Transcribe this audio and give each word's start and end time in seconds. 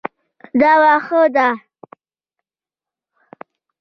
دا 0.59 0.71
واښه 0.81 1.21
ده 1.35 1.47